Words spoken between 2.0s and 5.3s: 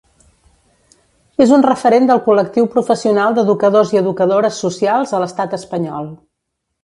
del col·lectiu professional d'educadors i educadores socials a